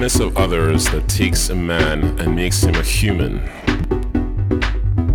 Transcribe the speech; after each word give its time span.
Awareness 0.00 0.20
of 0.20 0.38
others 0.38 0.84
that 0.92 1.06
takes 1.08 1.50
a 1.50 1.54
man 1.54 2.18
and 2.18 2.34
makes 2.34 2.62
him 2.62 2.74
a 2.74 2.82
human. 2.82 3.40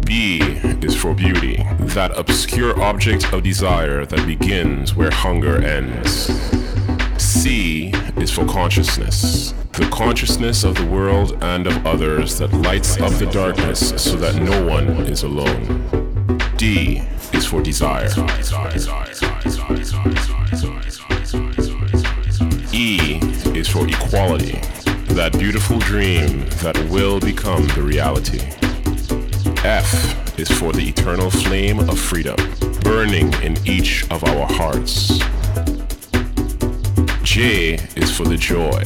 B 0.05 0.37
is 0.83 0.95
for 0.95 1.15
beauty, 1.15 1.65
that 1.95 2.15
obscure 2.15 2.79
object 2.79 3.33
of 3.33 3.41
desire 3.41 4.05
that 4.05 4.27
begins 4.27 4.93
where 4.93 5.09
hunger 5.09 5.59
ends. 5.59 6.29
C 7.17 7.93
is 8.17 8.29
for 8.29 8.45
consciousness, 8.45 9.55
the 9.71 9.89
consciousness 9.91 10.63
of 10.63 10.75
the 10.75 10.85
world 10.85 11.35
and 11.41 11.65
of 11.65 11.83
others 11.83 12.37
that 12.37 12.53
lights 12.53 13.01
up 13.01 13.11
the 13.13 13.25
darkness 13.25 13.89
so 13.99 14.15
that 14.17 14.35
no 14.35 14.67
one 14.67 14.87
is 15.07 15.23
alone. 15.23 15.81
D 16.57 17.01
is 17.33 17.47
for 17.47 17.63
desire. 17.63 18.11
E 22.71 23.19
is 23.57 23.69
for 23.69 23.87
equality, 23.87 24.59
that 25.15 25.31
beautiful 25.39 25.79
dream 25.79 26.45
that 26.61 26.77
will 26.89 27.21
become 27.21 27.65
the 27.67 27.81
reality. 27.81 28.39
F 29.63 30.37
is 30.37 30.51
for 30.51 30.73
the 30.73 30.89
eternal 30.89 31.31
flame 31.31 31.79
of 31.79 31.97
freedom, 31.97 32.35
burning 32.81 33.31
in 33.41 33.57
each 33.65 34.03
of 34.11 34.25
our 34.25 34.45
hearts. 34.45 35.17
J 37.23 37.75
is 37.95 38.11
for 38.15 38.25
the 38.25 38.35
joy 38.35 38.83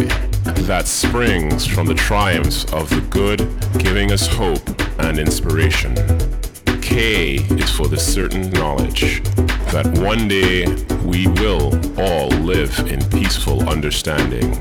that 0.67 0.83
springs 0.85 1.65
from 1.65 1.87
the 1.87 1.95
triumphs 1.95 2.63
of 2.73 2.91
the 2.91 3.01
good, 3.09 3.39
giving 3.79 4.11
us 4.11 4.27
hope 4.27 4.61
and 4.99 5.17
inspiration. 5.17 5.95
K 6.79 7.37
is 7.57 7.71
for 7.71 7.87
the 7.87 7.97
certain 7.97 8.51
knowledge 8.51 9.23
that 9.73 9.87
one 9.97 10.27
day 10.27 10.67
we 11.03 11.25
will 11.25 11.73
all 11.99 12.27
live 12.29 12.77
in 12.87 13.03
peaceful 13.09 13.67
understanding. 13.67 14.55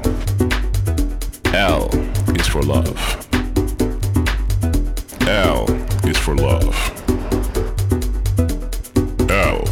L 1.55 1.88
is 2.36 2.46
for 2.46 2.62
love. 2.62 3.26
L 5.26 5.64
is 6.05 6.18
for 6.18 6.36
love. 6.36 6.76
L 9.30 9.62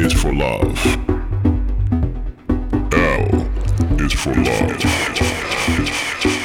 is 0.00 0.12
for 0.12 0.32
love. 0.32 0.86
L 2.92 3.26
is 3.98 4.12
for 4.12 4.34
love. 4.34 6.35